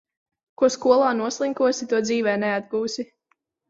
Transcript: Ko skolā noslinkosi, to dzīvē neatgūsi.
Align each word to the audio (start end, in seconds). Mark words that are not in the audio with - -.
Ko 0.61 0.69
skolā 0.77 1.13
noslinkosi, 1.21 1.91
to 1.95 2.03
dzīvē 2.11 2.37
neatgūsi. 2.49 3.11